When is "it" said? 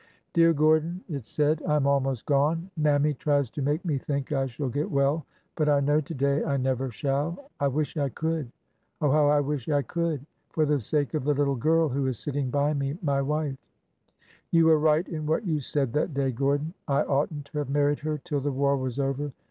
1.09-1.27